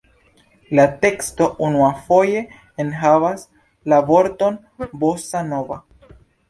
[0.79, 2.41] La teksto unuafoje
[2.87, 3.47] enhavas
[3.95, 4.61] la vorton
[5.05, 5.81] „bossa-nova“.